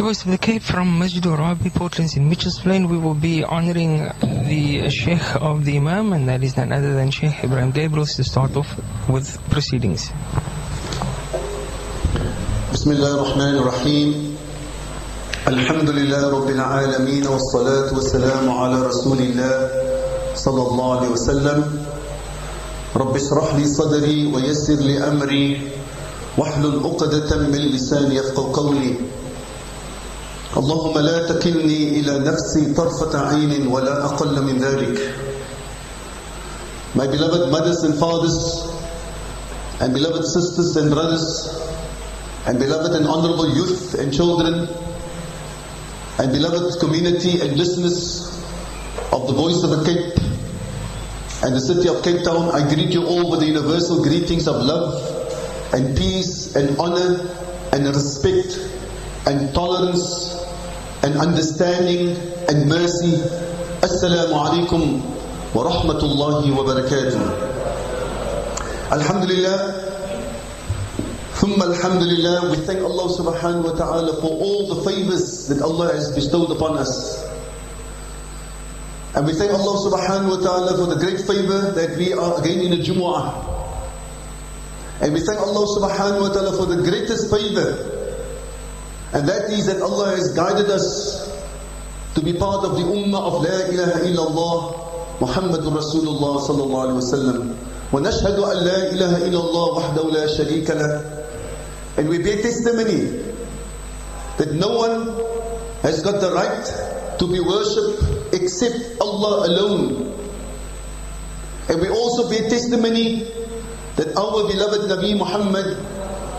[0.00, 2.88] The voice of the Cape from Masjid Rabi, Portlands in Mitchell's Plain.
[2.88, 7.10] We will be honoring the Sheikh of the Imam, and that is none other than
[7.10, 10.10] Sheikh Ibrahim Gabriels to start off with proceedings.
[12.72, 14.36] بسم الله الرحمن الرحيم
[15.48, 19.54] الحمد لله رب العالمين والصلاة والسلام على رسول الله
[20.34, 21.84] صلى الله عليه وسلم
[22.96, 25.60] رب اشرح لي صدري ويسر لي أمري
[26.38, 29.09] واحلل عقدة من لساني يفقه قولي
[30.56, 35.14] اللهم لا تكلني إلى نفسي طرفة عين ولا أقل من ذلك
[36.94, 38.66] My beloved mothers and fathers
[39.80, 41.46] and beloved sisters and brothers
[42.46, 44.68] and beloved and honorable youth and children
[46.18, 48.26] and beloved community and listeners
[49.12, 50.18] of the voice of the Cape
[51.44, 54.56] and the city of Cape Town, I greet you all with the universal greetings of
[54.56, 57.20] love and peace and honor
[57.72, 58.69] and respect
[59.26, 60.36] and tolerance
[61.02, 62.16] and understanding
[62.48, 63.16] and mercy.
[63.80, 65.00] Assalamu alaikum
[65.54, 67.20] wa rahmatullahi wa barakatuh.
[68.92, 69.86] Alhamdulillah.
[71.40, 76.12] ثم alhamdulillah, we thank Allah subhanahu wa ta'ala for all the favors that Allah has
[76.14, 77.24] bestowed upon us.
[79.14, 82.60] And we thank Allah subhanahu wa ta'ala for the great favor that we are again
[82.60, 83.40] in the Jumu'ah.
[85.00, 87.99] And we thank Allah subhanahu wa ta'ala for the greatest favor.
[89.12, 91.26] And that is that Allah has guided us
[92.14, 97.10] to be part of the ummah of La ilaha illallah Muhammad Rasulullah sallallahu alayhi wa
[97.18, 97.56] sallam.
[97.90, 103.18] وَنَشْهَدُ أَنْ لَا إِلَهَ إِلَّا اللَّهُ وَحْدَهُ لَا شَرِيكَ لَهُ And we bear testimony
[104.38, 105.06] that no one
[105.82, 110.14] has got the right to be worshipped except Allah alone.
[111.68, 113.24] And we also bear testimony
[113.96, 115.76] that our beloved Nabi Muhammad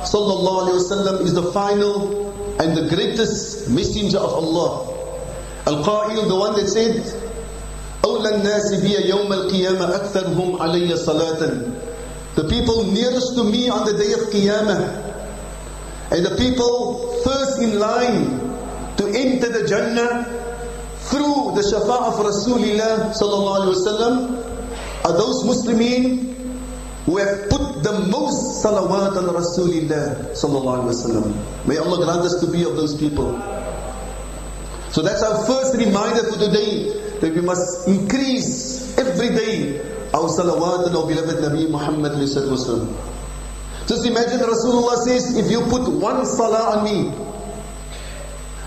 [0.08, 4.92] sallallahu alayhi wa is the final and the greatest messenger of Allah.
[5.67, 7.03] Al-Qa'il, the one that said,
[8.05, 11.75] أولى الناس بي يوم القيامة أكثرهم علي صلاة.
[12.37, 15.04] The people nearest to me on the day of Qiyamah
[16.12, 18.38] and the people first in line
[18.97, 20.25] to enter the Jannah
[21.09, 26.29] through the shafa of Rasulullah sallallahu alaihi wasallam are those Muslimin
[27.06, 31.67] Who have put the most salawat on Rasulullah sallallahu alaihi wasallam.
[31.67, 33.34] May Allah grant us to be of those people.
[34.91, 39.79] So that's our first reminder for today that we must increase every day
[40.13, 42.94] our salawat on our beloved Nabi Muhammad wasallam.
[43.88, 47.11] Just imagine Rasulullah says, if you put one salah on me,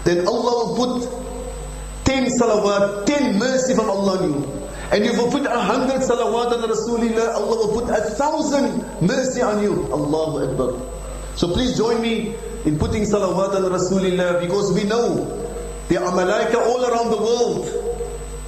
[0.04, 4.63] then Allah will put ten salawat, ten mercy from Allah on you.
[4.92, 9.40] And if you put a hundred salawat on Rasulullah, Allah will put a thousand mercy
[9.40, 9.72] on you.
[9.92, 10.80] Allahu Akbar.
[11.36, 12.34] So please join me
[12.64, 15.24] in putting salawat on Rasulullah because we know
[15.88, 17.68] there are malaika all around the world.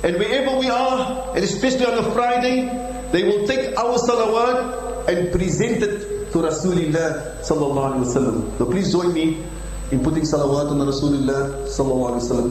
[0.04, 2.69] And wherever we are, and especially on a Friday,
[3.12, 8.58] they will take our salawat and present it to Rasulullah sallallahu alaihi wasallam.
[8.58, 9.42] So please join me
[9.91, 12.50] in putting salawat on Rasulullah sallallahu alaihi wasallam.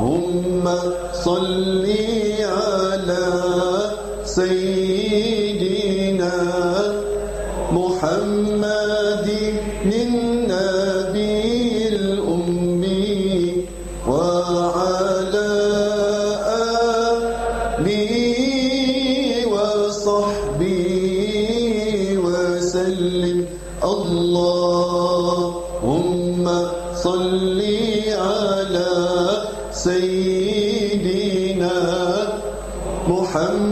[0.00, 0.76] Allahumma
[1.12, 3.20] salli ala
[4.24, 5.39] Sayyidina
[29.84, 31.76] سيدنا
[33.08, 33.69] محمد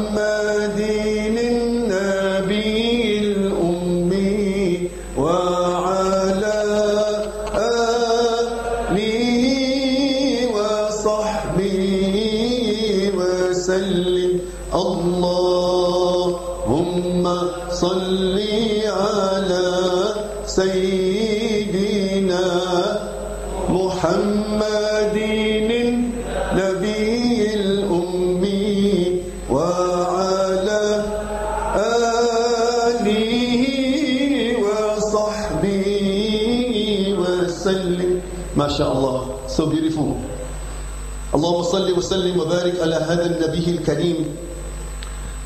[42.09, 44.19] وسلم وبارك على هذا النبي الكريم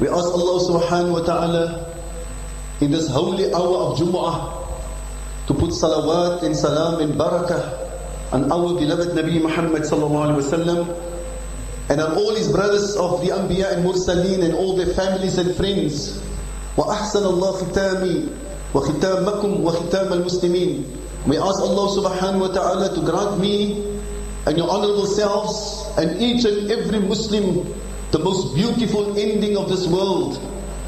[0.01, 1.65] We ask Allah subhanahu wa ta'ala
[2.81, 4.63] in this holy hour of Jumu'ah
[5.47, 10.81] to put salawat and salam and barakah on our beloved Nabi Muhammad sallallahu alaihi wasallam
[11.91, 15.55] and on all his brothers of the Anbiya and Mursaleen and all their families and
[15.55, 16.19] friends.
[16.79, 18.17] وأحسن الله ختامي
[18.75, 20.85] وختامكم وختام المسلمين
[21.27, 23.92] We ask Allah subhanahu wa ta'ala to grant me
[24.47, 27.67] and your honorable selves and each and every Muslim
[28.11, 30.37] the most beautiful ending of this world.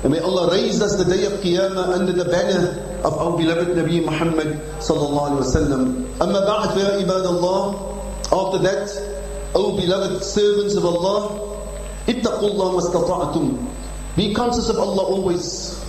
[0.03, 3.69] And may Allah raise us the day of Qiyamah under the banner of our beloved
[3.69, 6.21] Nabi Muhammad sallallahu alaihi wasallam.
[6.21, 7.93] Amma ba'd ya ibadallah.
[8.31, 8.91] After that,
[9.55, 11.31] O beloved servants of Allah,
[12.07, 13.71] ittaqullah mastata'tum.
[14.17, 15.83] Be conscious of Allah always.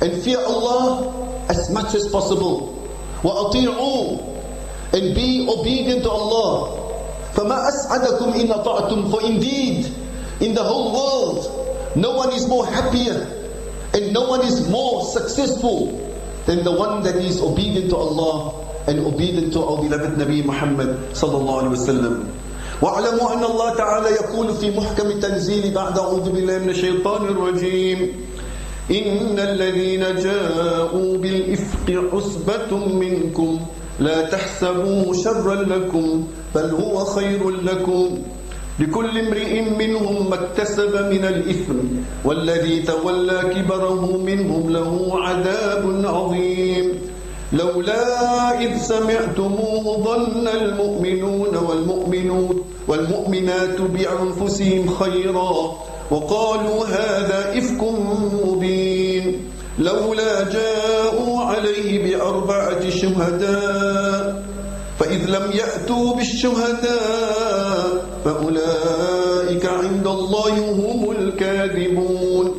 [0.00, 2.86] And fear Allah as much as possible.
[3.22, 4.35] Wa ati'u
[4.95, 6.77] And be obedient to Allah.
[7.33, 9.87] فَمَا أَسْعَدَكُمْ إِنْ أَطَعْتُمْ For indeed,
[10.41, 13.27] in the whole world, no one is more happier
[13.93, 15.95] and no one is more successful
[16.45, 18.55] than the one that is obedient to Allah
[18.87, 22.15] and obedient to our beloved Nabi Muhammad sallallahu alaihi wasallam.
[22.81, 27.99] واعلموا أن الله تعالى يقول في محكم التنزيل بعد أعوذ بالله من الشيطان الرجيم
[28.91, 33.59] إن الذين جاءوا بالإفق عصبة منكم
[34.00, 38.18] لا تحسبوه شرا لكم بل هو خير لكم.
[38.80, 41.78] لكل امرئ منهم ما اكتسب من الإثم
[42.24, 46.92] والذي تولى كبره منهم له عذاب عظيم.
[47.52, 55.52] لولا إذ سمعتموه ظن المؤمنون والمؤمنون والمؤمنات بأنفسهم خيرا
[56.10, 57.82] وقالوا هذا إفك
[59.78, 64.42] لولا جاءوا عليه بأربعة شهداء
[64.98, 72.54] فإذ لم يأتوا بالشهداء فأولئك عند الله هم الكاذبون.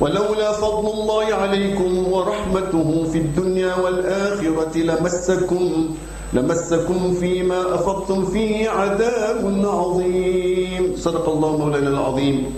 [0.00, 5.88] ولولا فضل الله عليكم ورحمته في الدنيا والآخرة لمسكم
[6.32, 10.96] لمسكم فيما أفضتم فيه عذاب عظيم.
[10.96, 12.54] صدق الله مولانا العظيم.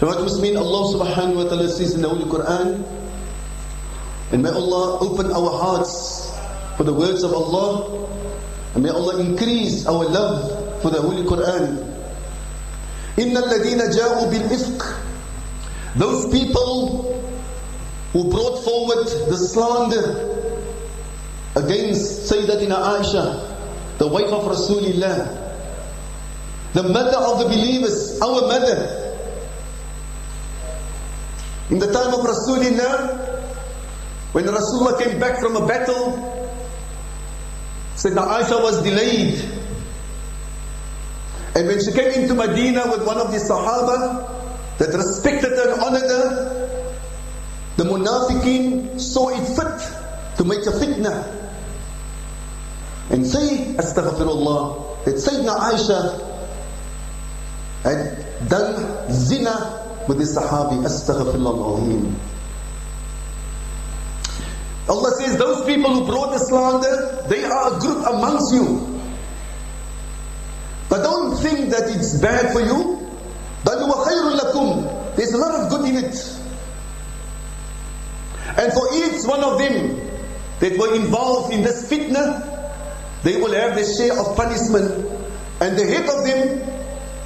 [0.00, 2.84] Jamaat Muslimin, Allah subhanahu wa ta'ala says in the Holy Quran,
[4.32, 6.30] and may Allah open our hearts
[6.76, 8.06] for the words of Allah,
[8.74, 11.80] and may Allah increase our love for the Holy Quran.
[13.16, 14.96] إِنَّ الَّذِينَ جَاءُوا بِالْإِفْقِ
[15.96, 17.22] Those people
[18.12, 20.36] who brought forward the slander
[21.56, 23.56] against Sayyidatina Aisha,
[23.96, 25.44] the wife of Rasulullah,
[26.74, 28.99] the mother of the believers, our mother,
[31.71, 33.43] in the time of Rasulullah,
[34.33, 36.27] when Rasulullah came back from a battle,
[38.03, 39.39] that Aisha was delayed.
[41.55, 45.81] And when she came into Medina with one of the Sahaba that respected her and
[45.81, 46.97] honored her,
[47.77, 51.39] the Munafiqeen saw it fit to make a fitna.
[53.11, 56.27] And say, Astaghfirullah, that Sayyidina Aisha
[57.83, 62.15] had done zina with this Sahabi, Astaghfirullah
[64.89, 68.99] Allah says, those people who brought the slander, they are a group amongst you.
[70.89, 72.97] But don't think that it's bad for you.
[73.63, 76.37] There's a lot of good in it.
[78.57, 79.97] And for each one of them
[80.59, 82.41] that were involved in this fitna,
[83.23, 84.91] they will have their share of punishment.
[85.61, 86.59] And the head of them,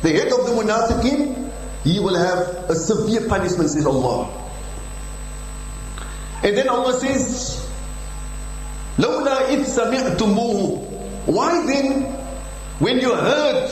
[0.04, 1.45] the head of the munafiqeen,
[1.85, 2.39] he will have
[2.71, 4.29] a severe punishment, says Allah.
[6.43, 7.67] And then Allah says,
[8.97, 12.03] لَوْلَا إِذْ سَمِعْتُمُوهُ Why then,
[12.79, 13.69] when you heard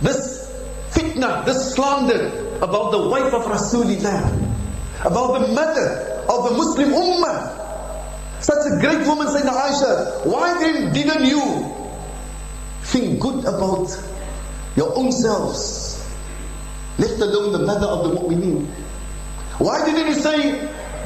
[0.00, 0.50] this
[0.90, 2.28] fitna, this slander
[2.62, 4.22] about the wife of Rasulullah,
[5.04, 10.92] about the mother of the Muslim Ummah, such a great woman, Sayyidina Aisha, why then
[10.92, 11.74] didn't you
[12.82, 13.88] think good about
[14.76, 15.79] your own selves?
[16.98, 18.66] let alone the mother of the mu'mineen.
[19.58, 20.52] Why didn't he say,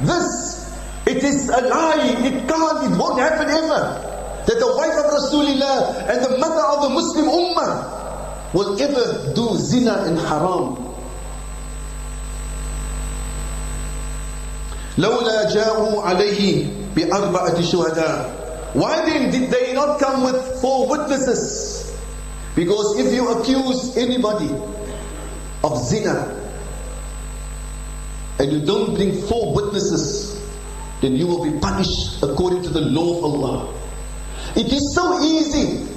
[0.00, 4.06] this, it is a lie, it can't, it won't happen ever.
[4.46, 9.56] That the wife of Rasulullah and the mother of the Muslim Ummah will ever do
[9.56, 10.86] zina and haram.
[14.98, 18.40] لولا جاءوا عليه بأربعة شهداء
[18.74, 21.96] Why then did they not come with four witnesses?
[22.54, 24.48] Because if you accuse anybody
[25.65, 26.45] of zina
[28.39, 30.41] and you don't bring four witnesses,
[31.01, 33.73] then you will be punished according to the law of Allah.
[34.55, 35.87] It is so easy.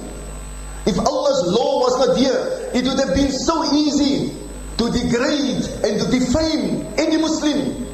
[0.85, 4.33] If Allah's law was not here, it would have been so easy
[4.77, 7.85] to degrade and to defame any Muslim.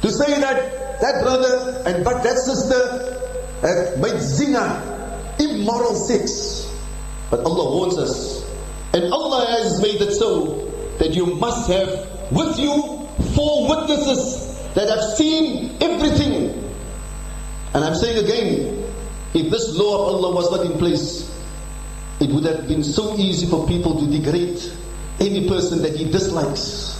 [0.00, 3.20] To say that that brother and but that sister
[3.60, 6.68] have made zina, immoral sex.
[7.30, 8.42] But Allah warns us.
[8.94, 11.87] And Allah has made it so that you must have
[12.31, 16.53] with you four witnesses that have seen everything.
[17.73, 18.87] And I'm saying again,
[19.37, 21.29] If this law of Allah was not in place,
[22.19, 24.59] it would have been so easy for people to degrade
[25.19, 26.99] any person that he dislikes.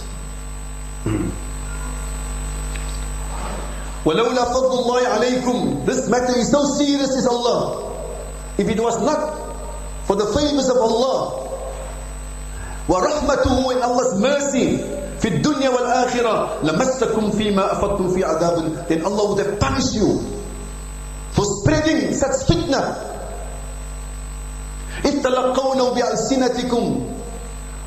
[4.04, 7.92] وَلَوْلَا فَضْلُ اللَّهِ عَلَيْكُمْ This matter is so serious is Allah.
[8.56, 9.34] If it was not
[10.06, 11.51] for the favors of Allah,
[12.87, 14.77] وَرَحْمَتُهُ and Allah's mercy,
[15.23, 20.19] في الدنيا والآخرة لمسكم فيما أفضتم في عذاب then Allah would have punished you
[21.31, 22.95] for spreading such fitna
[25.05, 27.09] إذ تلقونه بألسنتكم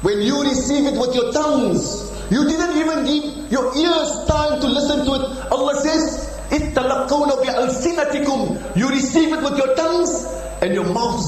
[0.03, 4.67] when you receive it with your tongues you didn't even give your ears time to
[4.67, 10.25] listen to it Allah says إذ تلقونه بألسنتكم you receive it with your tongues
[10.63, 11.21] and your mouth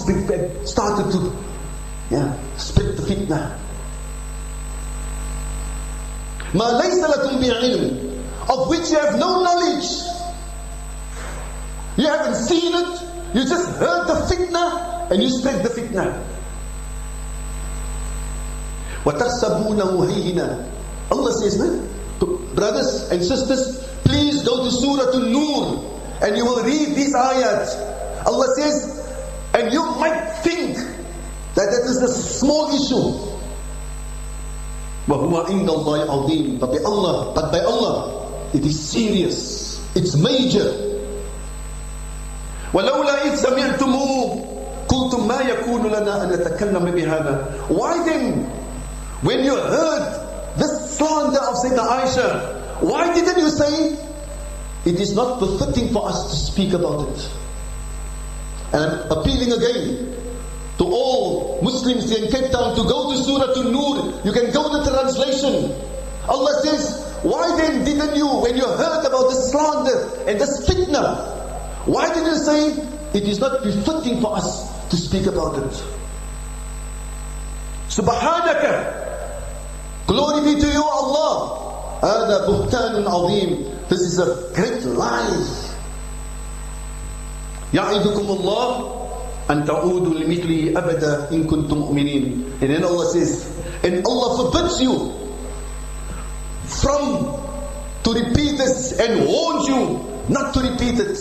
[0.65, 1.37] started to
[2.10, 3.58] yeah, spread the fitna
[6.54, 8.14] ما ليس لكم بعلم
[8.50, 9.90] of which you have no knowledge
[11.98, 13.02] you haven't seen it
[13.34, 16.14] you just heard the fitna and you spread the fitna
[19.06, 20.66] وتحسبونه هينا
[21.12, 21.90] Allah says man
[22.56, 25.84] brothers and sisters please go to Surah An-Nur
[26.22, 27.66] and you will read these ayat
[28.26, 29.02] Allah says
[29.56, 30.78] and you might think
[31.58, 33.34] that that is a small issue
[35.08, 38.24] وَهُوَ عِنْدَ اللَّهِ عَظِيمٌ But by Allah, but by Allah,
[38.54, 39.84] it is serious.
[39.96, 40.72] It's major.
[42.72, 48.46] وَلَوْلَا إِذْ سَمِعْتُمُوهُ قُلْتُمْ مَا يَكُونُ لَنَا أَن نَتَكَلَّمَ بِهَذَا Why then,
[49.22, 53.98] when you heard this slander of Sayyidina Aisha, why didn't you say,
[54.86, 57.30] it is not befitting for us to speak about it?
[58.72, 60.07] And I'm appealing again,
[60.78, 64.22] to all Muslims in Cape Town to go to Surah An-Nur.
[64.26, 65.72] You can go to the translation.
[66.28, 71.86] Allah says, why then didn't you, when you heard about this slander and this fitna,
[71.86, 72.72] why didn't you say,
[73.14, 75.84] it is not befitting for us to speak about it?
[77.90, 79.02] Subhanaka.
[80.08, 81.60] Glory be to you, Allah.
[82.02, 83.88] هذا بهتان عظيم.
[83.88, 85.70] This is a great lie.
[87.74, 88.97] يعظكم الله
[89.51, 93.49] أن تعودوا لمثله أبدا إن كنتم مؤمنين and then Allah says
[93.83, 95.13] and Allah forbids you
[96.69, 97.33] from
[98.05, 101.17] to repeat this and warns you not to repeat it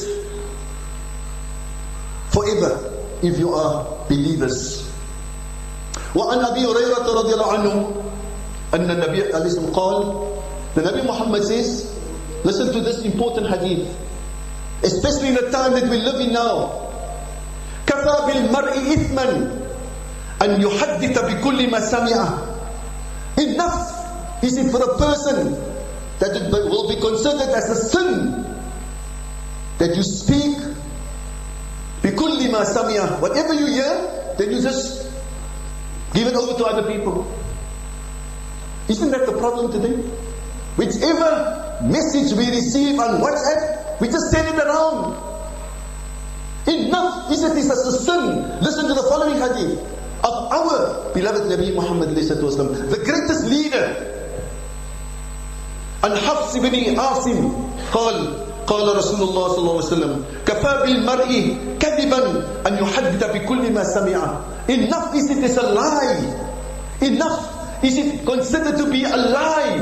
[2.30, 2.94] forever
[3.24, 4.84] if you are believers
[6.16, 7.92] وعن أبي هريرة رضي الله عنه
[8.74, 9.98] أن النبي عليه الصلاة قال
[10.76, 11.96] the Nabi Muhammad says
[12.44, 13.88] listen to this important hadith
[14.84, 16.87] especially in the time that we live in now
[17.87, 19.27] كفى بالمرء إثما
[20.43, 22.39] أن يحدث بكل ما سمع
[23.39, 23.89] enough
[24.43, 25.55] is it for a person
[26.19, 28.45] that it will be considered as a sin
[29.79, 30.57] that you speak
[32.05, 35.07] بكل ما سمع whatever you hear then you just
[36.15, 37.27] give it over to other people
[38.89, 39.95] isn't that the problem today
[40.77, 41.31] whichever
[41.83, 45.15] message we receive on WhatsApp we just send it around
[46.67, 48.61] Enough is it is as a sin.
[48.61, 49.79] Listen to the following hadith
[50.23, 54.09] of our beloved Nabi Muhammad والسلام, the greatest leader.
[56.03, 57.53] عن حفص بن عاصم
[57.93, 58.17] قال
[58.67, 61.33] قال رسول الله صلى الله عليه وسلم كفى بالمرء
[61.81, 62.23] كذبا
[62.67, 66.23] أن يحدث بكل ما سمع Enough is it is a lie.
[67.03, 69.79] Enough is it considered to be a lie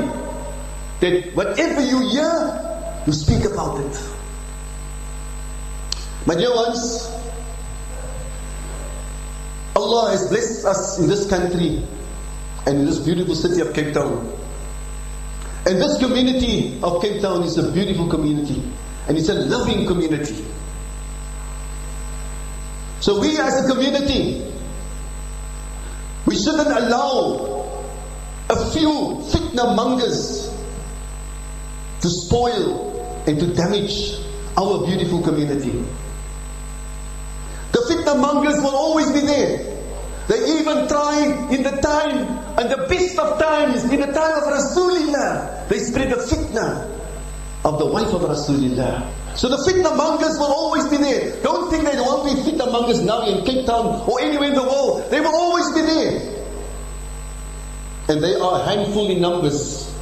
[1.01, 4.14] that whatever you hear, you speak about it.
[6.26, 7.08] my dear ones,
[9.76, 11.84] Allah has blessed us in this country
[12.66, 14.26] and in this beautiful city of Cape Town.
[15.66, 18.60] And this community of Cape Town is a beautiful community
[19.06, 20.44] and it's a loving community.
[22.98, 24.52] So we as a community,
[26.26, 27.70] we shouldn't allow
[28.50, 28.90] a few
[29.30, 30.52] fitna mongers
[32.00, 34.18] to spoil and to damage
[34.56, 35.84] our beautiful community.
[38.26, 39.58] Fitna mongers will always be there.
[40.28, 42.26] They even try in the time
[42.58, 46.90] and the best of times, in the time of Rasulullah, they spread the fitna
[47.64, 49.08] of the wife of Rasulullah.
[49.36, 51.40] So the fitna mongers will always be there.
[51.42, 54.62] Don't think there won't be fitna mongers now in Cape Town or anywhere in the
[54.62, 55.10] world.
[55.10, 56.44] They will always be there.
[58.08, 59.94] And they are handful in numbers.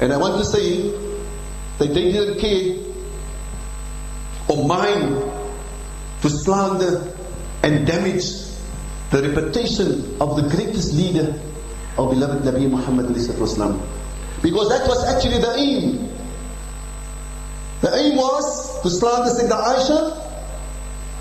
[0.00, 0.90] And I want to say
[1.78, 2.85] that they didn't care
[4.48, 5.16] or mind
[6.22, 7.12] to slander
[7.62, 8.24] and damage
[9.10, 11.38] the reputation of the greatest leader
[11.98, 13.08] of beloved Nabi Muhammad
[14.42, 16.06] because that was actually the aim
[17.80, 19.98] The aim was to slander Sayyidah Aisha,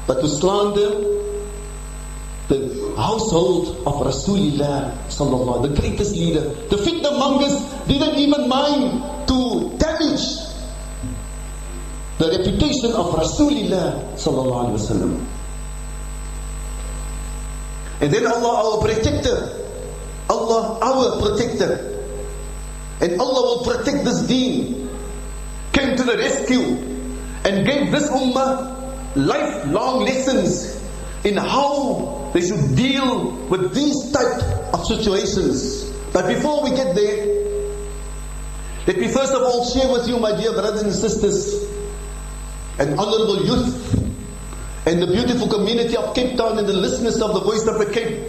[0.07, 0.89] but to slander
[2.47, 6.41] the household of Rasulullah sallallahu the greatest leader.
[6.71, 10.25] The fitna mongers didn't even mind to damage
[12.17, 15.25] the reputation of Rasulullah sallallahu alaihi wasallam.
[18.01, 19.65] And then Allah, our protector,
[20.29, 21.91] Allah, our protector,
[23.01, 24.89] and Allah will protect this deen,
[25.73, 26.63] came to the rescue
[27.43, 30.81] and gave this ummah lifelong lessons
[31.25, 34.41] in how they should deal with these type
[34.73, 35.91] of situations.
[36.13, 37.25] But before we get there,
[38.87, 41.74] let me first of all share with you, my dear brothers and sisters,
[42.78, 43.94] and honorable youth,
[44.86, 47.86] and the beautiful community of Cape Town and the listeners of the Voice of the
[47.92, 48.24] Cape.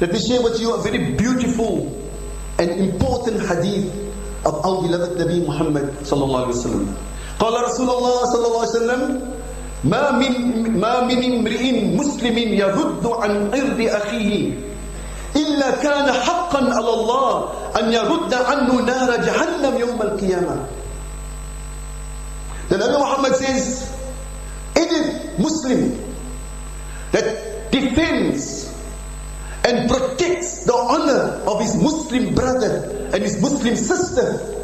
[0.00, 1.92] Let me share with you a very beautiful
[2.58, 3.92] and important hadith
[4.44, 6.94] of our beloved Nabi Muhammad sallallahu alaihi wasallam.
[7.34, 9.02] قال رسول الله صلى الله عليه وسلم
[9.84, 10.34] ما من
[10.80, 14.52] ما من امرئ مسلم يرد عن عرض اخيه
[15.36, 17.30] الا كان حقا على الله
[17.76, 20.56] ان يرد عنه نار جهنم يوم القيامه.
[22.69, 23.89] the Nabi Muhammad says
[24.75, 25.97] any Muslim
[27.11, 28.69] that defends
[29.65, 34.55] and protects the honor of his Muslim brother and his Muslim sister.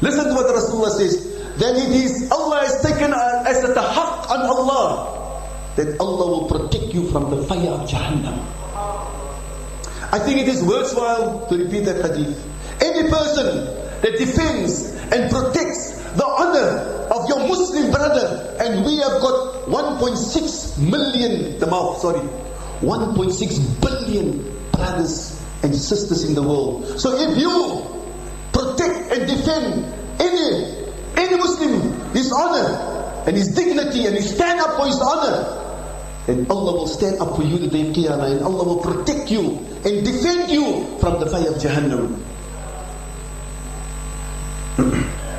[0.00, 1.28] Listen to what Rasulullah says.
[1.58, 5.42] Then it is Allah has taken uh, as a tahaq on Allah
[5.76, 8.42] that Allah will protect you from the fire of Jahannam.
[10.12, 12.34] I think it is worthwhile to repeat that hadith.
[12.82, 13.66] Any person
[14.02, 16.68] that defends and protects the honor
[17.10, 22.20] of your Muslim brother, and we have got 1.6 million, the mouth, sorry,
[22.80, 26.98] 1.6 billion brothers and sisters in the world.
[27.00, 27.84] So if you
[28.52, 29.84] protect and defend
[30.20, 30.76] any
[31.16, 35.56] any Muslim, his honor and his dignity, and you stand up for his honor,
[36.26, 39.58] then Allah will stand up for you the day Qiyamah, and Allah will protect you
[39.84, 42.22] and defend you from the fire of Jahannam.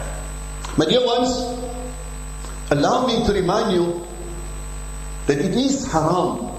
[0.76, 1.30] My dear ones,
[2.70, 4.06] allow me to remind you
[5.26, 6.50] that it is haram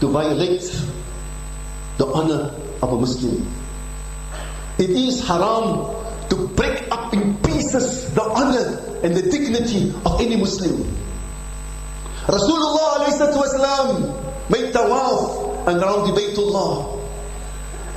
[0.00, 0.62] to violate
[1.98, 3.46] the honor of a Muslim.
[4.78, 5.94] It is haram
[6.28, 10.82] to break up in pieces the honor and the dignity of any Muslim.
[12.26, 17.00] Rasulullah والسلام, made tawaf around the Baytullah.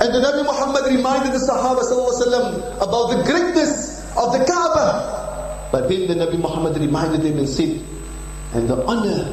[0.00, 5.69] And the Nabi Muhammad reminded the Sahaba وسلم, about the greatness of the Kaaba.
[5.71, 7.81] But then the Nabi Muhammad reminded them and said,
[8.53, 9.25] and the honor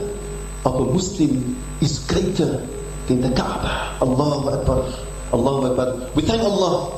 [0.64, 2.66] of a Muslim is greater
[3.07, 3.99] than the Kaaba.
[4.01, 4.88] Allahu Akbar.
[5.33, 6.11] Allahu Akbar.
[6.14, 6.90] We thank Allah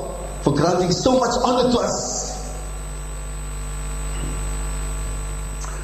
[0.42, 2.22] for granting so much honor to us.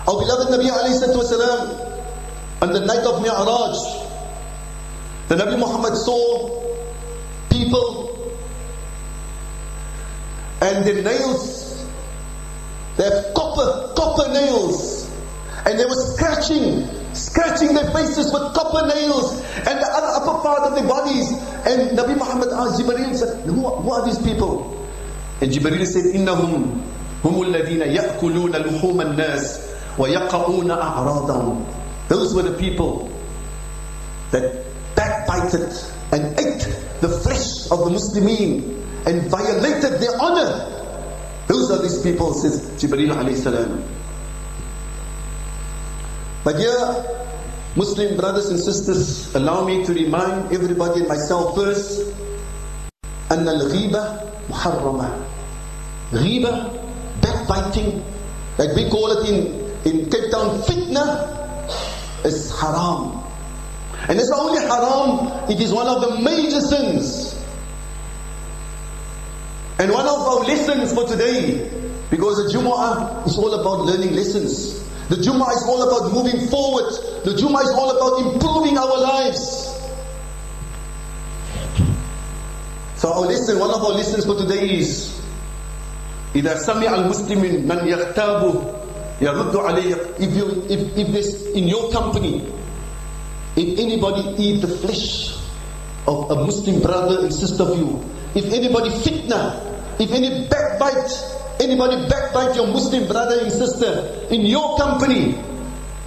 [0.07, 1.89] Our beloved Nabi alayhi
[2.63, 3.77] on the night of Mi'raj,
[5.29, 6.49] the Nabi Muhammad saw
[7.51, 8.09] people
[10.61, 11.58] and their nails,
[12.98, 15.10] they have copper, copper nails,
[15.66, 20.62] and they were scratching scratching their faces with copper nails and the other upper part
[20.64, 21.32] of their bodies.
[21.66, 24.88] And Nabi Muhammad asked Jibreel, said, who, who are these people?
[25.42, 26.82] And Jibreel said, إِنَّهُمْ
[27.24, 31.66] هُمُ الَّذِينَ يَأْكُلُونَ لُحُومَ النَّاسِ وَيَقَعُونَ أَعْرَاضَهُم
[32.10, 33.10] Those were the people
[34.32, 35.70] that backbited
[36.12, 36.64] and ate
[37.02, 40.77] the flesh of the Muslimin and violated their honor.
[41.48, 43.84] Those are these people, says Jibreel alayhi salam.
[46.46, 47.22] My dear
[47.76, 52.14] Muslim brothers and sisters, allow me to remind everybody and myself first
[53.32, 54.04] أن الغيبة
[54.50, 55.10] محرمة
[56.14, 56.54] غيبة
[57.22, 58.04] backbiting
[58.58, 59.36] like we call it in,
[59.86, 61.26] in Cape Town fitna
[62.26, 63.24] is haram
[64.08, 67.27] and it's not only haram it is one of the major sins
[69.80, 71.70] and one of our lessons for today
[72.10, 76.90] because the Jumu'ah is all about learning lessons the Jummah is all about moving forward.
[77.26, 79.70] The Jummah is all about improving our lives.
[82.96, 85.12] So our lesson, one of our lessons for today is
[86.36, 88.54] إذا سمع المسلم من يغتابه
[89.22, 92.42] يرد عليه if you if, if this in your company
[93.56, 95.38] if anybody eat the flesh
[96.08, 98.04] of a Muslim brother and sister of you
[98.36, 99.60] if anybody fitna
[100.00, 105.38] if any backbite Anybody backbite your Muslim brother and sister in your company,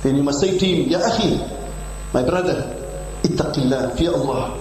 [0.02, 1.38] then you must say to him, Ya akhi,
[2.12, 2.61] my brother,
[3.22, 4.59] ittaqillah, fear Allah.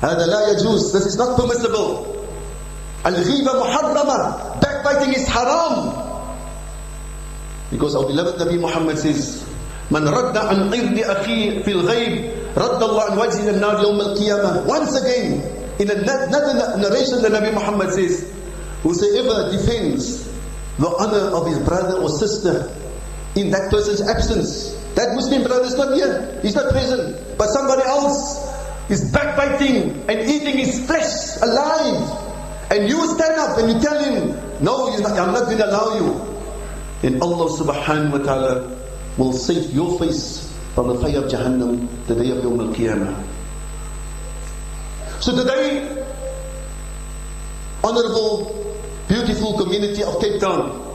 [0.00, 0.92] هذا لا يجوز.
[0.92, 2.06] This is not permissible.
[3.04, 4.60] Al-ghiba muharrama.
[4.60, 5.92] Backbiting is haram.
[7.70, 9.44] Because our beloved Nabi Muhammad says,
[9.90, 14.66] من رد عن عرض أخيه في الغيب رد الله عن وجه النار يوم القيامة.
[14.66, 15.42] Once again,
[15.78, 18.30] in another narration the Nabi Muhammad says,
[18.82, 20.30] whosoever defends
[20.78, 22.70] the honor of his brother or sister
[23.34, 27.82] in that person's absence, that Muslim brother is not here, he's not present, but somebody
[27.82, 28.38] else
[28.90, 32.20] is backbiting and eating his flesh alive.
[32.70, 34.28] And you stand up and you tell him,
[34.62, 36.34] No, not, I'm not going to allow you.
[37.02, 38.76] And Allah subhanahu wa ta'ala
[39.18, 40.37] will save your face
[40.73, 43.23] from the fire of Jahannam the day of Yawm al Qiyamah.
[45.21, 46.05] So today,
[47.83, 48.75] honorable,
[49.07, 50.85] beautiful community of Cape Town,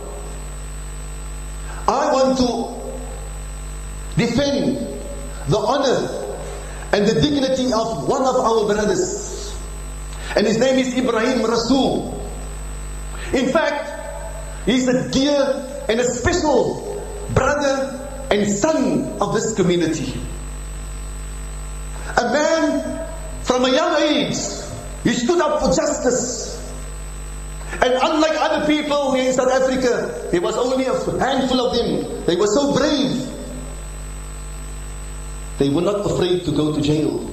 [1.86, 2.84] I want to
[4.16, 4.78] defend
[5.48, 6.24] the honor
[6.92, 9.54] and the dignity of one of our brothers.
[10.36, 12.14] And his name is Ebrahim Rasool.
[13.34, 18.03] In fact, he's a dear and a special brother
[18.34, 20.12] and son of this community.
[22.16, 23.06] A man
[23.42, 24.36] from a young age,
[25.04, 26.52] he stood up for justice.
[27.72, 32.24] And unlike other people here in South Africa, there was only a handful of them.
[32.26, 33.34] They were so brave
[35.58, 37.30] they were not afraid to go to jail.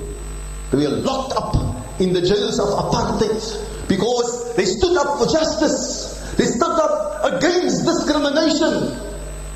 [0.72, 6.36] They were locked up in the jails of apartheid because they stood up for justice.
[6.38, 9.11] They stood up against discrimination.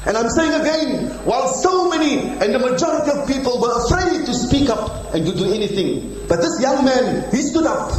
[0.05, 4.33] And I'm saying again, while so many and the majority of people were afraid to
[4.33, 7.91] speak up and to do anything, but this young man, he stood up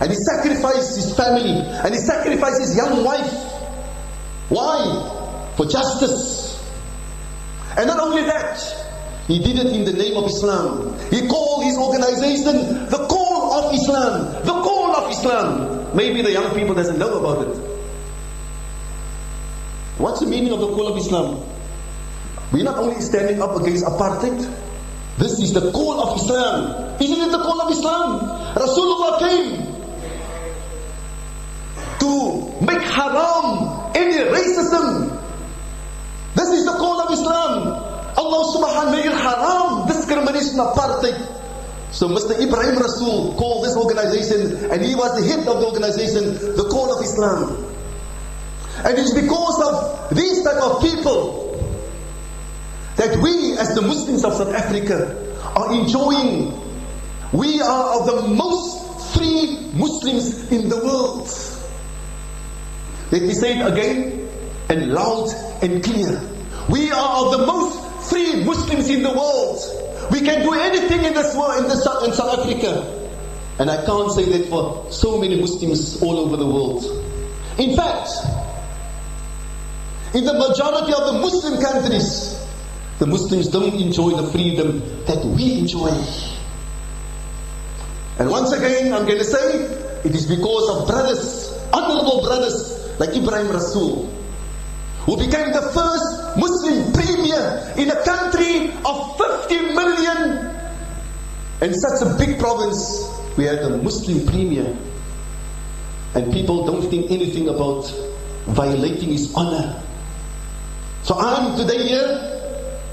[0.00, 3.32] and he sacrificed his family and he sacrificed his young wife.
[4.50, 5.52] Why?
[5.56, 6.62] For justice.
[7.78, 8.58] And not only that,
[9.28, 10.98] he did it in the name of Islam.
[11.10, 14.44] He called his organization the call of Islam.
[14.44, 15.96] The call of Islam.
[15.96, 17.77] Maybe the young people doesn't know about it.
[19.98, 21.42] What's the meaning of the call of Islam?
[22.52, 24.46] We're not only standing up against apartheid.
[25.18, 26.94] This is the call of Islam.
[27.02, 28.20] Isn't it the call of Islam?
[28.54, 29.68] Rasulullah came
[31.98, 35.18] to make haram any racism.
[36.34, 37.68] This is the call of Islam.
[38.16, 41.18] Allah subhanahu wa Taala made haram, discrimination, apartheid.
[41.90, 42.38] So Mr.
[42.38, 46.96] Ebrahim Rasool called this organization, and he was the head of the organization, the call
[46.96, 47.64] of Islam.
[48.84, 51.48] And it's because of these type of people
[52.96, 56.52] that we as the Muslims of South Africa are enjoying.
[57.32, 61.28] We are of the most free Muslims in the world.
[63.10, 64.28] Let me say it again
[64.68, 65.30] and loud
[65.62, 66.20] and clear.
[66.68, 69.58] We are of the most free Muslims in the world.
[70.10, 72.94] We can do anything in this world, in, this, in South Africa.
[73.58, 76.84] And I can't say that for so many Muslims all over the world.
[77.58, 78.08] In fact,
[80.14, 82.46] in the majority of the Muslim countries,
[82.98, 85.90] the Muslims don't enjoy the freedom that we enjoy.
[88.18, 89.62] And once again, I'm going to say,
[90.04, 94.10] it is because of brothers, honorable brothers like Ebrahim Rasool,
[95.00, 100.54] who became the first Muslim premier in a country of 50 million.
[101.60, 104.76] In such a big province, we had a Muslim premier.
[106.14, 107.84] And people don't think anything about
[108.46, 109.82] violating his honor.
[111.08, 112.06] So I'm today here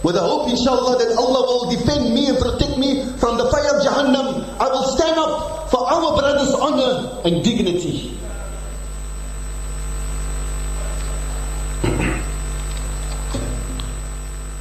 [0.02, 3.76] with the hope, inshallah, that Allah will defend me and protect me from the fire
[3.76, 4.58] of Jahannam.
[4.58, 8.18] I will stand up for our brother's honor and dignity.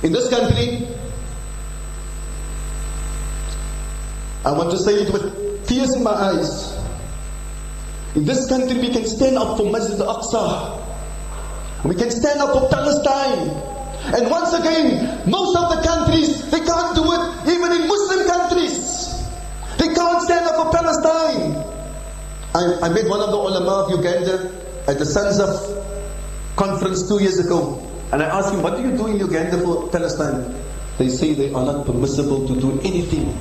[0.02, 0.88] In this country,
[4.44, 6.76] I want to say it with tears in my eyes.
[8.16, 10.80] In this country, we can stand up for Masjid al-Aqsa.
[11.84, 13.48] We can stand up for Palestine.
[14.16, 19.20] And once again, most of the countries, they can't do it, even in Muslim countries.
[19.78, 21.56] They can't stand up for Palestine.
[22.54, 24.50] I, I met one of the ulama of Uganda
[24.86, 27.80] at the Sons of conference two years ago.
[28.12, 30.54] And I asked him, what do you do in Uganda for Palestine?
[30.98, 33.36] They say they are not permissible to do anything.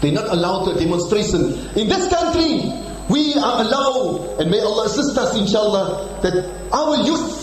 [0.00, 1.52] They're not allowed to demonstration.
[1.76, 2.72] In this country,
[3.10, 6.34] we are allowed, and may Allah assist us, inshallah, that
[6.72, 7.37] our youth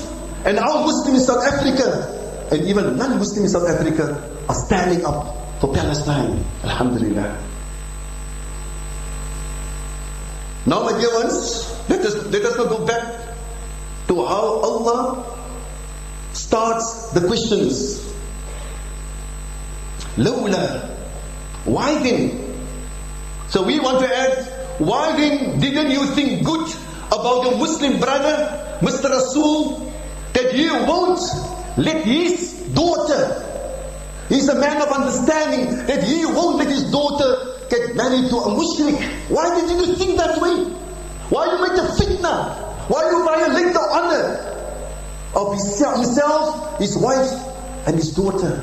[0.45, 5.59] and our Muslims in South Africa, and even non-Muslims in South Africa, are standing up
[5.59, 6.45] for Palestine.
[6.63, 7.41] Alhamdulillah.
[10.67, 13.03] Now, my dear ones, let us, let us not go back
[14.07, 15.25] to how Allah
[16.33, 18.01] starts the questions.
[20.17, 20.89] Lawla.
[21.65, 22.55] Why then?
[23.49, 24.45] So we want to add,
[24.79, 26.67] why then didn't you think good
[27.07, 29.09] about your Muslim brother, Mr.
[29.09, 29.91] Rasool,
[30.35, 31.19] that you won't
[31.77, 33.41] let his daughter,
[34.27, 38.51] he's a man of understanding, that he won't let his daughter get married to a
[38.51, 39.01] mushrik.
[39.29, 40.65] Why did you think that way?
[41.29, 42.89] Why you make a fitna?
[42.89, 44.51] Why you violate the honor
[45.35, 47.31] of himself, his wife,
[47.87, 48.59] and his daughter?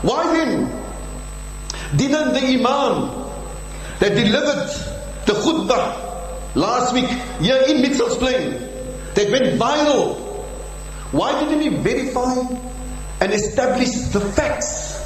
[0.00, 0.72] Why then
[1.96, 3.10] didn't the Imam
[3.98, 4.68] that delivered
[5.26, 7.08] the khutbah last week
[7.40, 8.65] here in Mitchell's Plain
[9.16, 10.14] that went viral,
[11.10, 12.36] why didn't he verify
[13.20, 15.02] and establish the facts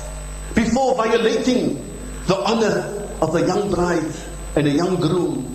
[0.55, 1.79] before violating
[2.27, 4.13] the honor of the young bride
[4.57, 5.47] and a young groom?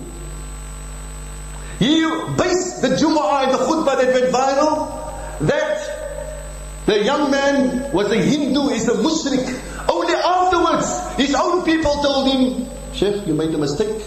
[1.78, 2.00] He
[2.38, 4.96] based the Jumu'ah and the khutbah that went viral
[5.40, 9.44] that the young man was a Hindu, he's a mushrik.
[9.86, 14.02] Only afterwards, his own people told him, Sheikh, you made a mistake.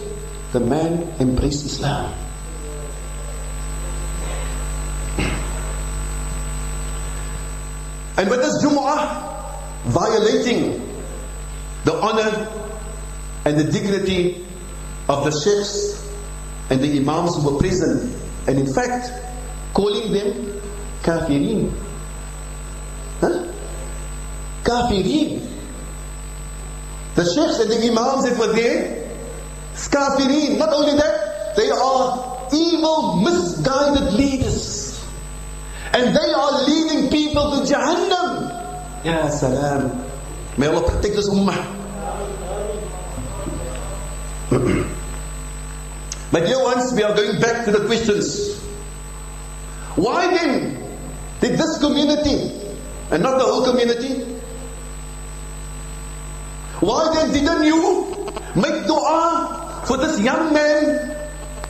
[0.53, 2.11] The man embraced Islam.
[8.17, 9.29] And with this Jumu'ah,
[9.85, 10.85] violating
[11.85, 12.47] the honor
[13.45, 14.45] and the dignity
[15.07, 16.05] of the sheikhs
[16.69, 18.13] and the imams who were present,
[18.47, 19.09] and in fact,
[19.73, 20.61] calling them
[21.01, 21.71] kafirin.
[23.21, 23.47] Huh?
[24.63, 25.47] Kafirin.
[27.15, 29.09] The sheikhs and the imams that were there,
[29.75, 30.57] kafirin.
[30.59, 34.13] Not only that, they are evil, misguided.
[35.93, 39.05] And they are leading people to Jahannam.
[39.05, 40.05] Ya salam.
[40.57, 41.57] May Allah protect this ummah.
[46.31, 48.59] but dear ones, we are going back to the questions.
[49.95, 50.79] Why then
[51.39, 52.51] did this community
[53.11, 54.21] and not the whole community.
[56.79, 58.15] Why then didn't you
[58.55, 61.15] make dua for this young man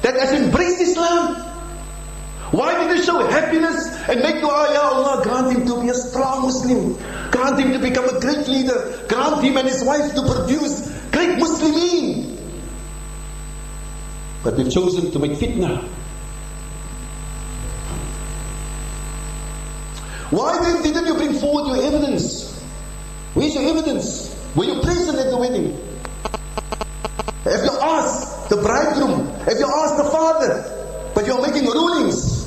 [0.01, 1.48] that has embraced Islam?
[2.51, 5.93] Why did you show happiness and make dua, Ya Allah, grant him to be a
[5.93, 6.97] strong Muslim,
[7.29, 11.37] grant him to become a great leader, grant him and his wife to produce great
[11.37, 12.37] Muslimin.
[14.43, 15.87] But we've chosen to make fitna.
[20.31, 22.59] Why then didn't you bring forward your evidence?
[23.35, 24.35] Where's your evidence?
[24.55, 25.73] Were you present at the wedding?
[27.43, 29.27] Have you asked the bridegroom?
[29.45, 31.11] Have you asked the father?
[31.13, 32.38] But you're making rulings.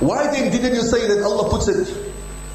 [0.00, 1.88] Why then didn't you say that Allah puts it?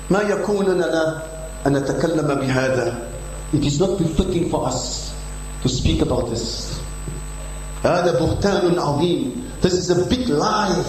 [0.09, 1.23] ما يكون لنا
[1.65, 3.11] أن نتكلم بهذا.
[3.53, 5.15] It is not befitting for us
[5.61, 6.79] to speak about this.
[7.83, 9.61] هذا بهتان عظيم.
[9.61, 10.83] This is a big lie.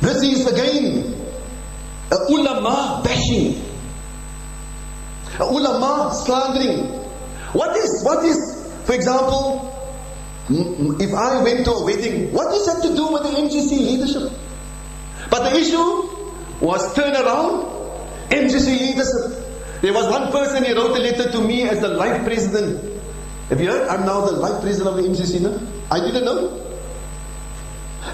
[0.00, 1.14] This is again
[2.10, 3.60] a ulama bashing,
[5.38, 6.86] a ulama slandering.
[7.52, 9.71] What is, what is, for example,
[10.47, 13.29] Mm, mm, if I went to a wedding, what does that to do with the
[13.29, 14.31] MJC leadership?
[15.29, 16.09] But the issue
[16.59, 17.63] was turn around,
[18.29, 19.43] MJC leadership.
[19.81, 23.01] There was one person, who wrote a letter to me as the life president.
[23.49, 23.87] Have you heard?
[23.87, 25.59] I'm now the life president of the MGC now.
[25.91, 26.59] I didn't know.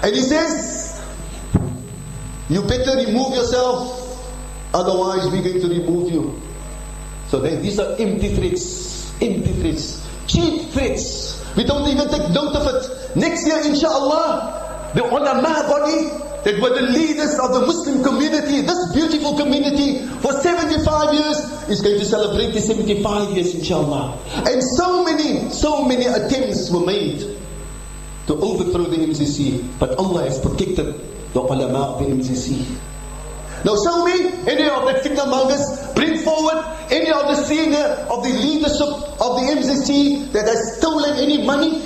[0.02, 1.00] And he says,
[2.48, 4.34] you better remove yourself,
[4.74, 6.40] otherwise we're going to remove you.
[7.28, 11.29] So these are empty threats, empty threats, cheap threats.
[11.56, 13.16] We don't even take note of it.
[13.16, 16.08] Next year, inshallah, the ulama body
[16.44, 21.82] that were the leaders of the Muslim community, this beautiful community, for 75 years, is
[21.82, 24.18] going to celebrate the 75 years, inshallah.
[24.46, 27.20] And so many, so many attempts were made
[28.26, 30.94] to overthrow the MJC, but Allah has protected
[31.32, 32.89] the ulama of the MJC.
[33.64, 38.22] Now show me any of the fitna mongers, bring forward any of the senior of
[38.22, 38.88] the leadership
[39.20, 41.80] of the MJC that has stolen any money,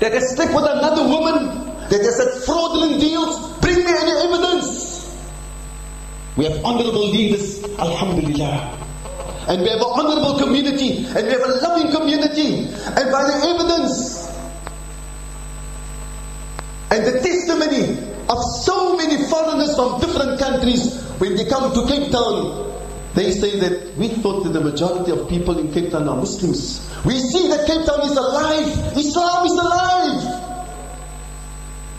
[0.00, 3.58] that has slept with another woman, that has had fraudulent deals.
[3.58, 5.16] Bring me any evidence.
[6.36, 8.82] We have honorable leaders, Alhamdulillah.
[9.48, 12.66] And we have an honorable community, and we have a loving community.
[12.66, 14.26] And by the evidence
[16.90, 17.20] and the
[19.36, 22.64] foreigners from different countries when they come to Cape Town.
[23.14, 26.84] They say that we thought that the majority of people in Cape Town are Muslims.
[27.04, 28.96] We see that Cape Town is alive.
[28.96, 30.22] Islam is alive.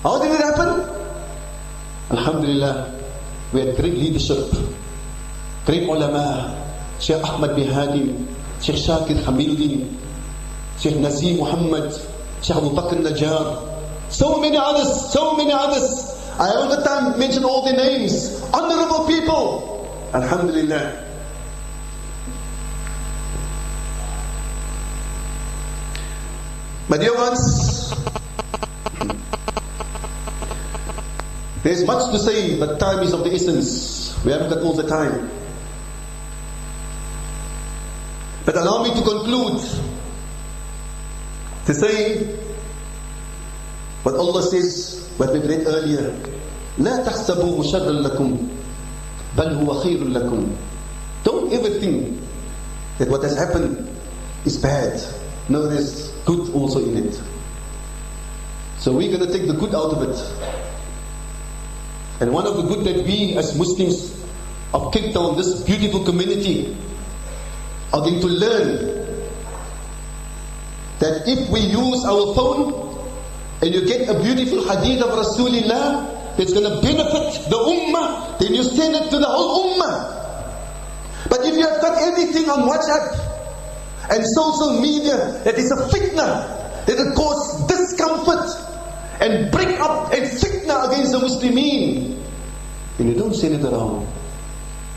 [0.04, 0.98] How did it happen?
[2.12, 2.96] Alhamdulillah,
[3.52, 4.48] we had great leadership,
[5.66, 6.56] great ulama,
[7.02, 8.28] Sheikh Ahmad bin Hadim,
[8.62, 9.94] Sheikh Shakir Hamiluddin,
[10.80, 11.92] Sheikh Nazim Muhammad,
[12.42, 13.78] Sheikh Abu Bakr Najjar,
[14.10, 16.07] so many others, so many others.
[16.40, 18.42] I haven't got time to mention all their names.
[18.54, 20.10] Honorable people.
[20.14, 21.06] Alhamdulillah.
[26.90, 27.92] My dear ones,
[31.64, 34.24] there's much to say, but time is of the essence.
[34.24, 35.30] We haven't got all the time.
[38.46, 39.62] But allow me to conclude
[41.66, 42.40] to say
[44.07, 46.15] what Allah says, what we read earlier.
[46.79, 48.49] لا تحسبوه شرا لكم
[49.37, 50.57] بل هو خير لكم.
[51.25, 52.19] Don't ever think
[52.99, 53.89] that what has happened
[54.45, 55.01] is bad.
[55.49, 57.21] No, there's good also in it.
[58.79, 60.19] So we're going to take the good out of it.
[62.21, 64.21] And one of the good that we as Muslims
[64.75, 66.77] of Cape Town, this beautiful community,
[67.93, 69.07] are going to learn
[70.99, 72.86] that if we use our phone
[73.63, 78.55] and you get a beautiful hadith of Rasulullah that's going to benefit the ummah, then
[78.55, 81.29] you send it to the whole ummah.
[81.29, 86.61] But if you have got anything on WhatsApp and social media that is a fitna,
[86.87, 88.51] that will cause discomfort
[89.21, 92.19] and break up and fitna against the Muslimin,
[92.99, 94.07] then you don't send it around.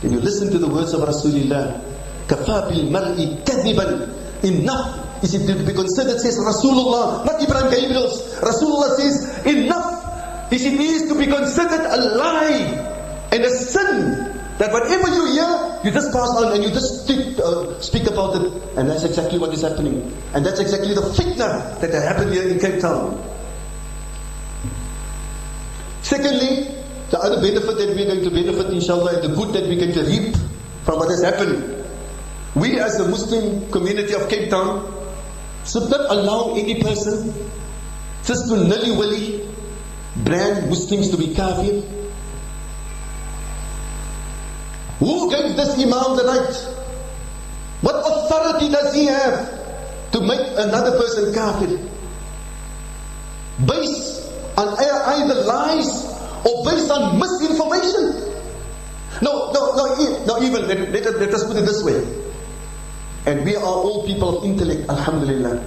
[0.02, 1.82] Then you listen to the words of Rasulullah.
[2.28, 8.41] كَفَى بِالْمَرْءِ كَذِبًا Enough is it to be considered, says Rasulullah, not Ibrahiem Gabiels.
[8.41, 14.27] Rasulullah says, enough is it is to be considered a lie and a sin
[14.59, 18.37] that whatever you hear, you just pass on and you just speak, uh, speak about
[18.37, 18.53] it.
[18.77, 20.13] And that's exactly what is happening.
[20.35, 23.17] And that's exactly the fitna that happened here in Cape Town.
[26.03, 26.75] Secondly,
[27.11, 29.93] the other benefit that we're going to benefit, inshallah, and the good that we're going
[29.93, 30.37] to reap
[30.85, 31.87] from what has happened.
[32.55, 35.00] We as the Muslim community of Cape Town
[35.65, 37.35] should not allow any person
[38.25, 39.49] just to nilly-willy
[40.17, 41.83] brand Muslims to be kafir.
[44.99, 46.55] Who gave this Imam the right?
[47.81, 51.79] What authority does he have to make another person kafir?
[53.67, 56.05] Based on either lies
[56.45, 58.35] or based on misinformation?
[59.23, 62.30] No, no, no, no even, let, let, let us put it this way.
[63.27, 65.63] And we are all people of intellect, alhamdulillah.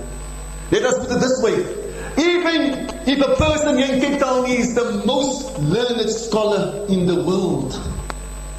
[0.71, 1.83] Let us put it this way.
[2.17, 7.79] Even if a person in Cape Town is the most learned scholar in the world,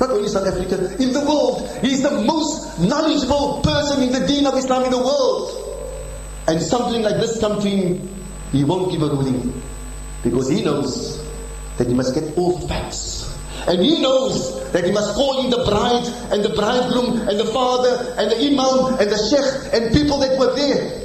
[0.00, 4.26] not only South Africa, in the world, he is the most knowledgeable person in the
[4.26, 5.61] deen of Islam in the world.
[6.46, 8.09] And something like this him,
[8.52, 9.62] he won't give a ruling.
[10.22, 11.24] Because he knows
[11.78, 13.33] that he must get all facts.
[13.66, 17.46] And he knows that he must call in the bride and the bridegroom and the
[17.46, 21.00] father and the imam and the sheikh and people that were there.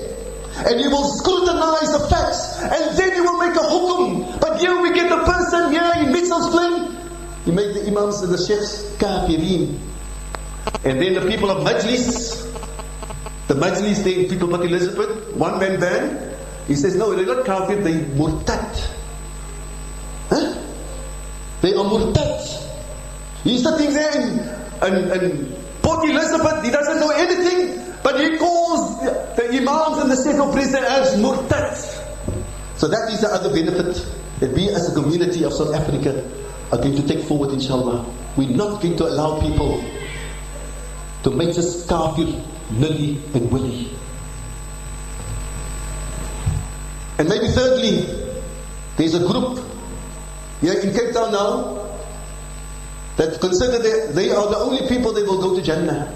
[0.67, 4.41] And he will scrutinize the facts and then he will make a hukum.
[4.41, 6.97] But here we get the person here in Mitchell's Plain.
[7.45, 9.79] He made the imams and the sheikhs kafirin.
[10.83, 12.45] And then the people of Majlis,
[13.47, 16.35] the Majlis, they people of Elizabeth, one man ban.
[16.67, 18.98] He says, no, they're not kafir, they murtad.
[21.61, 22.39] They are murtad.
[23.43, 28.99] He's sitting there in, in, in Port Elizabeth, he doesn't know anything, but he calls
[29.01, 31.75] the, the imams and the Sheikh president as murtad.
[32.77, 34.05] So that is the other benefit
[34.39, 36.23] that we as a community of South Africa
[36.71, 38.05] are going to take forward inshallah.
[38.37, 39.83] We're not going to allow people
[41.23, 42.41] to make us kafir,
[42.71, 43.89] nilly and willy.
[47.17, 48.05] And maybe thirdly,
[48.95, 49.59] there's a group
[50.61, 51.89] here in Cape Town now
[53.15, 56.07] that consider that they are the only people that will go to Jannah.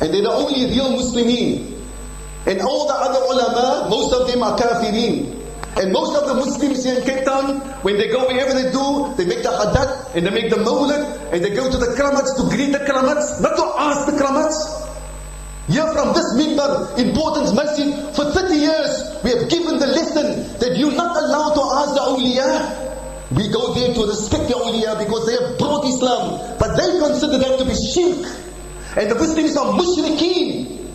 [0.00, 1.72] And they're the only real Muslimin.
[2.46, 5.36] And all the other ulama, most of them are kafirin.
[5.76, 9.12] And most of the Muslims here in Cape Town, when they go wherever they do,
[9.16, 12.36] they make the hadat and they make the mawlid and they go to the kramats
[12.36, 14.86] to greet the kramats, not to ask the kramats.
[15.68, 20.76] Here from this mimbar, important masjid, for 30 years, we have given the lesson that
[20.78, 22.85] you're not allowed to ask the awliya.
[23.32, 26.56] We go there to respect the awliya because they have brought Islam.
[26.58, 28.46] But they consider that to be shirk.
[28.96, 30.88] And the Muslims are mushrikeen.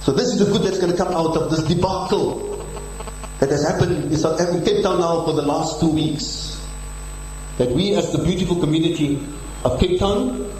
[0.00, 2.66] So this is the good that's going to come out of this debacle
[3.40, 6.60] that has happened in South Africa, Cape Town now for the last two weeks.
[7.58, 9.18] That we as the beautiful community
[9.64, 10.50] of Cape Town,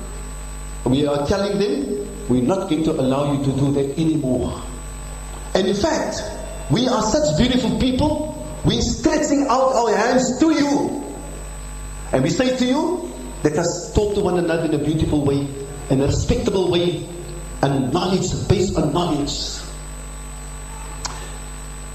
[0.84, 4.62] we are telling them, we're not going to allow you to do that anymore.
[5.54, 6.22] And in fact,
[6.70, 8.33] we are such beautiful people,
[8.65, 11.03] we're stretching out our hands to you.
[12.11, 13.11] And we say to you,
[13.43, 15.47] let us talk to one another in a beautiful way,
[15.89, 17.07] in a respectable way,
[17.61, 19.59] and knowledge based on knowledge.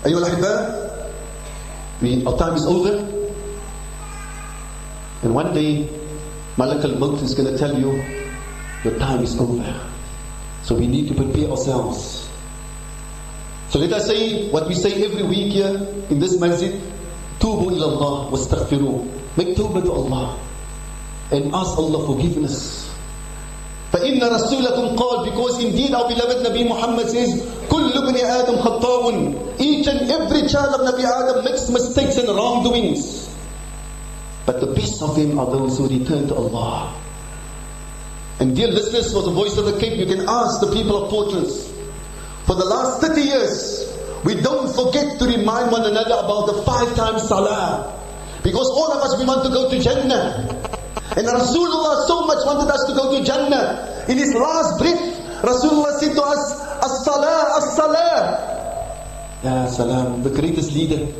[0.04, 0.84] أيها الأحباء,
[2.02, 2.98] we, our time is over.
[5.22, 5.88] And one day,
[6.56, 7.96] Malak al-Maut is going to tell you,
[8.84, 9.64] your time is over.
[10.62, 12.27] So we need to prepare ourselves.
[13.70, 15.74] So let us say what we say every week here
[16.10, 16.80] in this masjid.
[17.40, 19.10] Tubu ila Allah wastaghfiru.
[19.36, 20.38] Make tawbah to Allah.
[21.32, 22.84] And ask Allah forgiveness.
[23.94, 29.86] فإن رسولكم قال because indeed our beloved Nabi Muhammad says كل ابن آدم خطاء each
[29.86, 33.30] and every child of Nabi Adam makes mistakes and wrongdoings
[34.46, 36.92] but the best of them are those who return to Allah
[38.40, 41.10] and dear listeners for the voice of the Cape you can ask the people of
[41.12, 41.67] Portlands
[42.49, 43.85] for the last 30 years
[44.25, 47.93] we don't forget to remind one another about the five times salah
[48.41, 50.49] because all of us we want to go to Jannah
[51.17, 54.05] and Rasulullah so much wanted us to go to Jannah.
[54.07, 55.01] In his last breath,
[55.41, 58.21] Rasulullah said to us, As-salah, as-salah.
[59.43, 61.11] Ya salam, the greatest leader.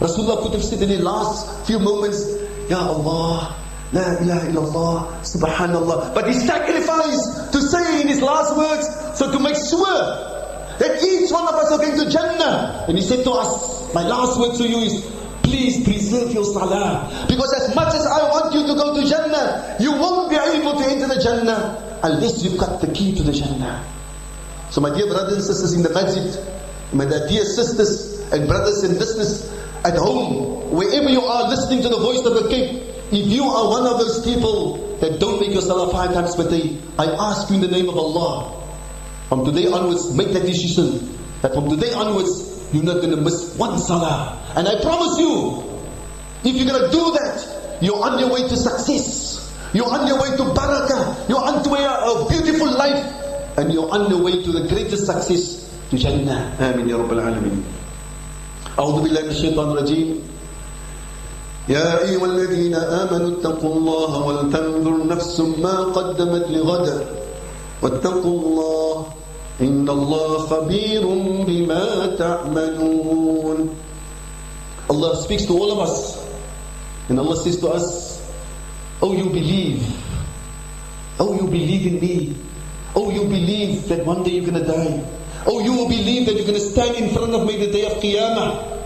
[0.00, 2.26] Rasulullah could have said in the last few moments,
[2.68, 3.54] Ya Allah,
[3.92, 6.12] La ilaha illallah, subhanallah.
[6.14, 10.35] But he sacrificed to say in his last words, so to make sure
[10.78, 12.84] that each one of us are going to Jannah.
[12.88, 15.16] And he said to us, my last word to you is,
[15.46, 17.06] Please preserve your salah.
[17.28, 20.74] Because as much as I want you to go to Jannah, you won't be able
[20.76, 23.84] to enter the Jannah unless you've got the key to the Jannah.
[24.70, 26.34] So my dear brothers and sisters in the masjid,
[26.92, 29.48] my dear sisters and brothers and sisters
[29.84, 33.70] at home, wherever you are listening to the voice of the Cape, if you are
[33.70, 37.48] one of those people that don't make your salah five times per day, I ask
[37.50, 38.65] you in the name of Allah,
[39.29, 41.17] from today onwards, make that decision.
[41.41, 44.37] That from today onwards, you're not going to miss one salah.
[44.55, 45.63] And I promise you,
[46.43, 49.39] if you're going to do that, you're on your way to success.
[49.73, 51.29] You're on your way to barakah.
[51.29, 53.57] You're on your way to a beautiful life.
[53.57, 56.55] And you're on your way to the greatest success, to Jannah.
[56.59, 57.63] Amin ya Rabbal Alameen.
[58.79, 60.09] أعوذ بالله من الشيطان الرجيم
[61.69, 66.87] يا أيها الذين آمنوا اتقوا الله ولتنظر نفس ما قدمت لغد
[67.82, 69.06] واتقوا الله
[69.60, 71.02] إن الله خبير
[71.46, 73.58] بما تعملون
[74.88, 76.14] Allah speaks to all of us
[77.08, 78.22] and Allah says to us
[79.02, 79.82] Oh you believe
[81.18, 82.36] Oh you believe in me
[82.94, 85.02] Oh you believe that one day you're going to die
[85.44, 87.98] Oh you believe that you're going to stand in front of me the day of
[87.98, 88.78] Qiyamah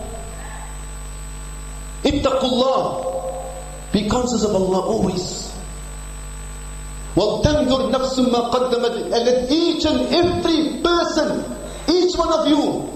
[2.03, 5.50] Ittaqullah Be conscious of Allah always
[7.15, 11.43] وَلْتَنْظُرْ نَفْسٌ مَا قَدَّمَتْ And each and every person,
[11.89, 12.87] each one of you,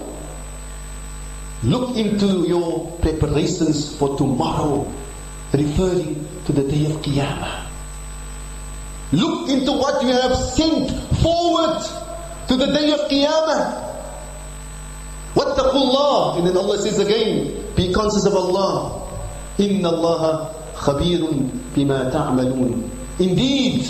[1.64, 4.90] look into your preparations for tomorrow,
[5.52, 7.66] referring to the day of Qiyamah.
[9.12, 10.90] Look into what you have sent
[11.20, 11.82] forward
[12.48, 13.84] to the day of Qiyamah.
[15.36, 19.02] وَاتَّقُوا اللَّهِ And then Allah says again, be conscious of Allah.
[19.58, 21.20] إِنَّ اللَّهَ خَبِيرٌ
[21.76, 23.88] بِمَا تَعْمَلُونَ Indeed,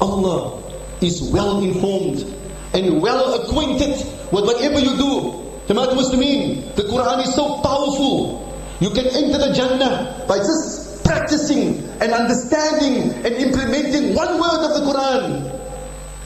[0.00, 0.62] Allah
[1.00, 2.24] is well informed
[2.72, 3.96] and well acquainted
[4.32, 5.42] with whatever you do.
[5.68, 8.42] Jamaat Muslimin, the Quran is so powerful.
[8.80, 14.72] You can enter the Jannah by just practicing and understanding and implementing one word of
[14.74, 15.52] the Quran.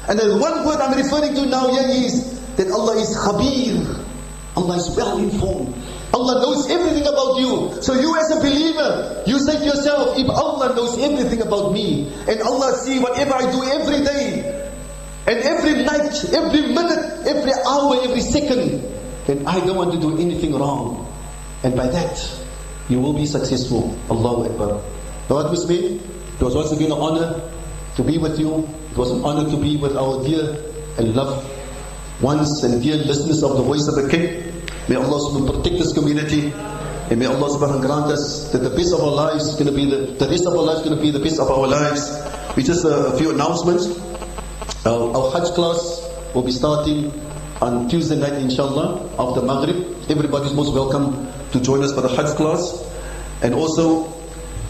[0.09, 4.05] And the one word I'm referring to now here is that Allah is Khabir.
[4.57, 5.75] Allah is well informed.
[6.21, 7.81] Allah knows everything about you.
[7.81, 12.13] So you as a believer, you say to yourself, if Allah knows everything about me,
[12.29, 14.45] and Allah see whatever I do every day,
[15.27, 18.85] and every night, every minute, every hour, every second,
[19.27, 21.09] then I don't want to do anything wrong.
[21.63, 22.21] And by that,
[22.89, 23.97] you will be successful.
[24.11, 24.83] Allahu Akbar.
[25.29, 25.97] Was me?
[26.01, 27.41] It was once again an honor
[27.97, 28.69] to be with you.
[28.91, 30.59] It was an honor to be with our dear
[30.99, 31.47] and loved
[32.21, 34.51] ones and dear listeners of the voice of the Cape.
[34.91, 36.51] May Allah subhanahu protect this community.
[37.15, 39.77] And may Allah subhanahu grant us that the best of our lives is going to
[39.79, 42.11] be the, the rest of our lives going to be the best of our lives.
[42.59, 43.87] We just uh, a few announcements.
[44.83, 46.03] Uh, our Hajj class
[46.35, 47.15] will be starting
[47.63, 49.79] on Tuesday night inshallah after Maghrib.
[50.11, 52.83] Everybody is most welcome to join us for the Hajj class.
[53.47, 54.11] And also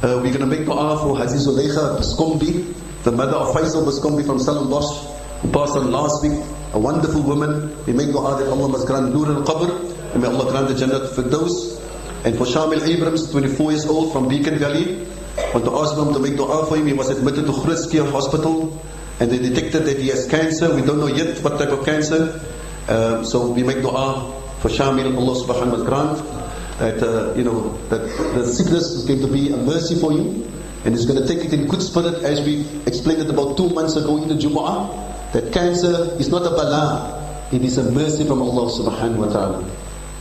[0.05, 2.69] uh, we're going to make dua for Haji Zuleika Biskombi,
[3.09, 5.01] the mother of Faisal Biskombi from Stellenbosch,
[5.41, 6.37] who passed on last week.
[6.75, 7.73] A wonderful woman.
[7.87, 11.15] We make dua that Allah must grant Nur al-Qabr and may Allah grant the Jannat
[11.15, 11.79] for those.
[12.25, 15.07] And for Shamil Abrams, 24 years old from Beacon Valley,
[15.55, 16.87] want to ask him to make dua for him.
[16.87, 18.79] He was admitted to Schuur Hospital
[19.21, 20.75] and they detected that he has cancer.
[20.75, 22.41] We don't know yet what type of cancer.
[22.89, 26.41] Um, so we make dua for Shamil, Allah subhanahu wa ta'ala
[26.79, 28.01] that, uh, you know, that
[28.35, 30.51] the sickness is going to be a mercy for you
[30.85, 33.69] and he's going to take it in good spirit as we explained it about two
[33.71, 38.27] months ago in the Jumu'ah that cancer is not a bala, it is a mercy
[38.27, 39.71] from Allah subhanahu wa ta'ala.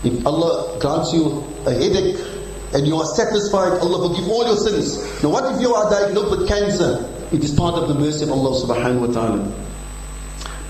[0.04, 2.16] If Allah grants you a headache
[2.74, 4.96] and you are satisfied, Allah forgive all your sins.
[5.24, 7.10] Now what if you are diagnosed with cancer?
[7.32, 9.66] It is part of the mercy of Allah subhanahu wa ta'ala.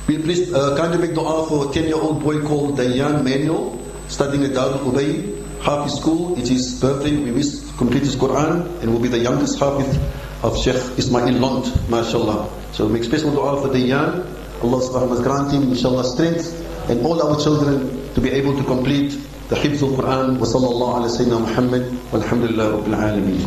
[0.08, 3.78] We please uh, kindly make dua for a 10-year-old boy called Dayan Manuel,
[4.08, 6.34] studying at Darul Ubay, Hafiz School.
[6.34, 7.16] It is his birthday.
[7.16, 9.96] We wish complete his Quran and will be the youngest Hafiz
[10.42, 12.50] of Sheikh Ismail Lont, mashallah.
[12.74, 14.26] So make special dua for Dayan.
[14.64, 16.50] Allah subhanahu wa ta'ala grant him, inshallah, strength
[16.90, 19.12] and all our children to be able to complete
[19.50, 20.38] the Hifz al Quran.
[20.40, 21.84] Wa sallallahu ala Sayyidina Muhammad.
[22.12, 23.46] Walhamdulillah Rabbil Alameen.